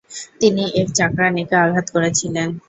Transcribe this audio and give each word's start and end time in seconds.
তিনি 0.41 0.63
এক 0.81 0.87
চাকরাণীকে 0.97 1.55
আঘাত 1.65 1.85
করেছিলেন। 1.95 2.49